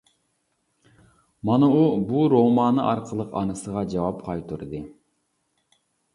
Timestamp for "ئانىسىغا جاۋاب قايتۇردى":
3.43-4.83